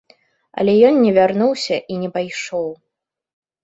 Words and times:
Але 0.61 0.73
ён 0.89 0.95
не 1.05 1.13
вярнуўся 1.19 1.81
і 1.91 2.01
не 2.07 2.13
пайшоў. 2.19 2.69